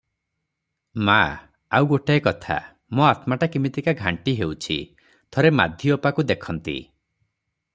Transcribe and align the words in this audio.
"ମା! 1.09 1.17
ଆଉ 1.79 1.89
ଗୋଟାଏ 1.91 2.21
କଥା, 2.27 2.57
ମୋ 2.99 3.05
ଆତ୍ମାଟା 3.09 3.51
କିମିତିକା 3.57 3.95
ଘାଣ୍ଟି 4.01 4.35
ହେଉଛି, 4.43 4.79
ଥରେ 5.37 5.53
ମାଧୀ 5.61 5.95
ଅପାକୁ 5.99 6.27
ଦେଖନ୍ତି।" 6.33 6.79